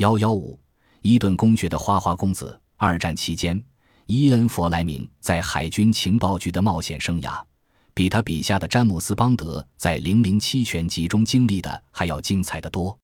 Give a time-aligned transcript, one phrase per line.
[0.00, 0.58] 幺幺五，
[1.02, 2.58] 伊顿公爵的花花公子。
[2.78, 3.62] 二战期间，
[4.06, 7.38] 伊恩·弗莱明在海军情报局的冒险生涯，
[7.92, 12.98] 比他笔下的詹姆斯·邦德在《零零七》全集中经历的还要精彩的多。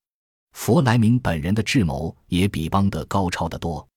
[0.53, 3.87] 弗莱明本人的智谋也比邦德高超的多。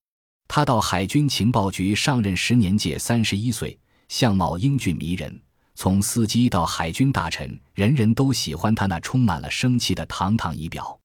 [0.46, 3.78] 他到海军情报局上任时年届三十一岁，
[4.08, 5.40] 相貌英俊迷人，
[5.74, 10.99] 从司机到海军大臣，人人都喜欢他那充满了生气的堂堂仪表。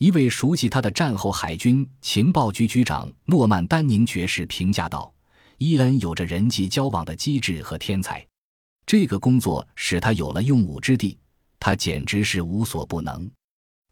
[0.00, 5.12] 一位熟悉他的战后海军情报局局长诺曼·丹宁爵士评价道
[5.58, 8.26] ：“伊恩有着人际交往的机智和天才，
[8.86, 11.18] 这个工作使他有了用武之地，
[11.58, 13.30] 他简直是无所不能。”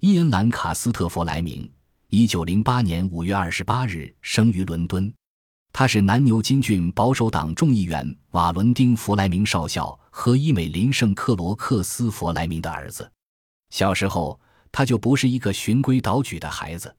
[0.00, 1.70] 伊恩·兰卡斯特·弗莱明，
[2.08, 5.12] 一九零八年五月二十八日生于伦敦，
[5.74, 13.12] 他是南牛津郡保守党众议员瓦伦丁·弗莱明少校和伊美林圣克罗克斯·弗莱明的儿子。
[13.68, 14.40] 小时候。
[14.70, 16.94] 他就不是一个循规蹈矩的孩子，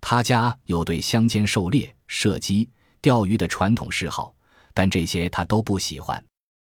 [0.00, 2.68] 他家有对乡间狩猎、射击、
[3.00, 4.34] 钓鱼的传统嗜好，
[4.72, 6.22] 但这些他都不喜欢。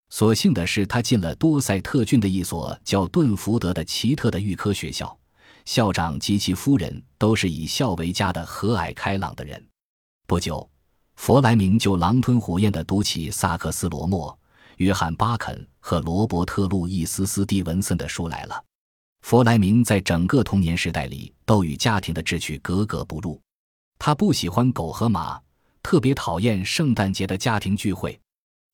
[0.09, 5.15] 所幸的是，他进了多塞特郡的一所叫顿福德的奇特的预科学校，
[5.65, 9.63] 校长及其夫人都是以孝为家的和蔼开朗的人。
[10.25, 10.67] 不久，
[11.15, 14.35] 弗莱明就狼吞虎咽地读起萨克斯·罗默、
[14.77, 18.63] 约翰·巴肯和罗伯特·路易斯·斯蒂文森的书来了。
[19.21, 23.39] 弗莱明在整个童年时代里都与家庭的志趣格格不入。
[23.97, 25.39] 他不喜欢狗和马，
[25.83, 28.19] 特别讨厌圣诞节的家庭聚会。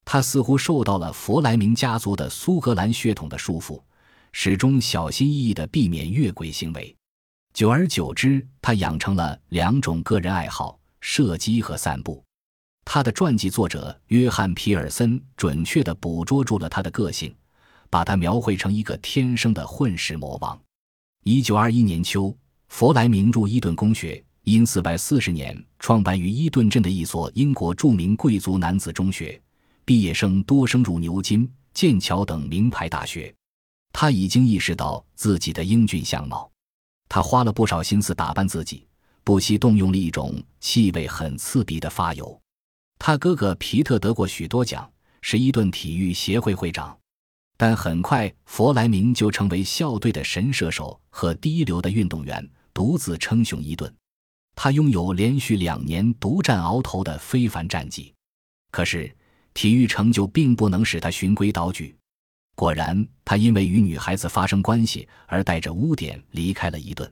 [0.05, 3.81] 他似乎受到了弗莱明家族的苏格兰血统的束缚，
[4.31, 6.95] 始终小心翼翼地避免越轨行为。
[7.53, 12.23] 久而久之，他养成了两种个人爱好：射击和散步。
[12.85, 17.35] 他的传记作者约翰·皮尔森准确地捕捉住了他的个性。
[17.89, 20.59] 把他描绘成一个天生的混世魔王。
[21.23, 22.35] 一九二一年秋，
[22.67, 29.41] 弗莱明入伊顿公学，因四百四十年创办于伊顿镇的一所英国著名贵族男子中学，
[29.83, 33.33] 毕业生多升入牛津、剑桥等名牌大学。
[33.91, 36.51] 他已经意识到自己的英俊相貌，
[37.07, 38.85] 他花了不少心思打扮自己，
[39.23, 42.39] 不惜动用了一种气味很刺鼻的发油。
[42.99, 44.91] 他哥哥皮特得过许多奖，
[45.21, 46.95] 是伊顿体育协会会长。
[47.57, 53.93] 但很快，弗莱明就成为校队的神射手和第一流的运动员，独自称雄伊顿。
[54.55, 58.13] 他拥有连续两年独占鳌头的非凡战绩。
[58.71, 59.13] 可是，
[59.53, 61.95] 体育成就并不能使他循规蹈矩。
[62.55, 67.09] 果然，他因为与女孩子发生关系而带着污点离开了伊顿。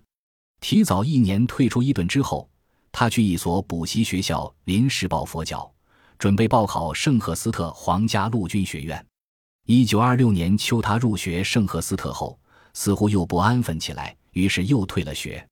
[0.60, 2.50] 提早一年退出伊顿之后，
[2.92, 5.70] 他去一所补习学校临时抱佛脚，
[6.18, 9.06] 准备报考圣赫斯特皇家陆军学院。
[9.66, 12.38] 一九二六年秋，他入学圣赫斯特后，
[12.74, 15.48] 似乎又不安分起来，于是又退了学。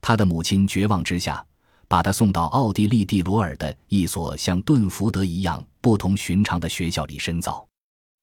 [0.00, 1.44] 他的母亲绝望之下，
[1.86, 7.66] 把他送到奥地利蒂罗尔的一所像顿福德一样不同寻常的学校里深造。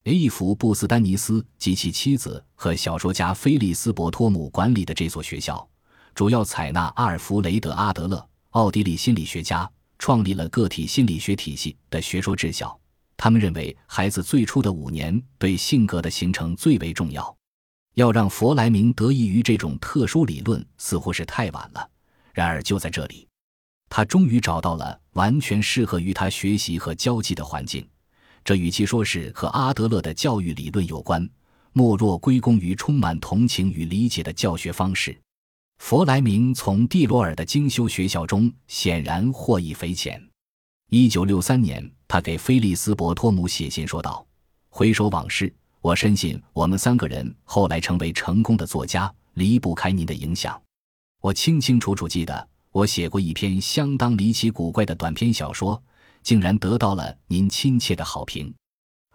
[0.02, 5.68] 伊弗·布斯丹尼斯及其妻子和小说家菲利斯·伯托姆管理的这所学校，
[6.16, 9.70] 主要采纳阿尔弗雷德·阿德勒，奥地利心理学家
[10.00, 12.77] 创立了个体心理学体系的学说治校。
[13.18, 17.36] 他们认为，孩子最初的五年对性格的形成最为重要。
[17.94, 21.90] 要让弗莱明得益于这种特殊理论，似乎是太晚了。
[22.32, 23.26] 然而，就在这里，
[23.90, 27.84] 他终于找到了完全适合于他学习和交际的环境。
[28.44, 31.28] 这与其说是和阿德勒的教育理论有关，
[31.72, 35.20] 莫若归功于充满同情与理解的教学方式。
[35.78, 40.24] 弗莱明从蒂罗尔的精修学校中显然获益匪浅。
[40.90, 41.97] 一九六三年。
[42.08, 44.26] 他给菲利斯·伯托姆写信说道
[44.70, 50.60] ：“回首往事，我深信我们三个人后来成为成功的作家，离不开您的影响。
[51.20, 55.80] 我清清楚楚记得，我写过一篇相当离奇古怪的短篇小说，
[56.22, 58.52] 竟然得到了您亲切的好评。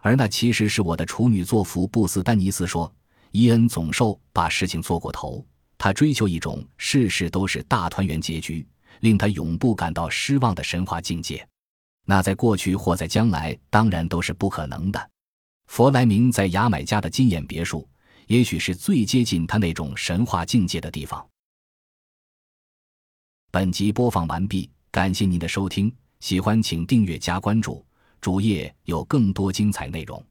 [0.02, 2.94] 而那其实是我的处女作福布斯丹尼斯说，
[3.32, 5.44] 伊恩总受把事情做过头，
[5.80, 8.68] 他追求一种事事都是大团圆结局，
[9.00, 11.44] 令他永不感到失望的神话境界。”
[12.06, 15.10] 那在过去或在将来，当然都是不可能的。
[15.68, 17.88] 弗莱明在牙买加的金眼别墅，
[18.28, 21.26] 也许是最接近他那种神话境界的地方。
[23.52, 27.86] 本集播放完毕，感谢您的收听，喜欢请订阅加关注，
[28.20, 30.24] 主页有更多精彩内容。